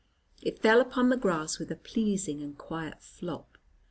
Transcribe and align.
It 0.41 0.57
fell 0.57 0.81
upon 0.81 1.09
the 1.09 1.15
grass 1.15 1.59
with 1.59 1.69
a 1.69 1.75
pleasing 1.75 2.41
and 2.41 2.57
quiet 2.57 3.03
flop. 3.03 3.59